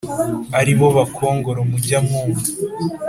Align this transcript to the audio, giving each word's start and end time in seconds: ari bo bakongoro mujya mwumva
ari 0.59 0.73
bo 0.77 0.87
bakongoro 0.97 1.59
mujya 1.69 1.97
mwumva 2.05 2.47